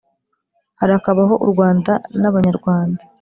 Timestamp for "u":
1.45-1.47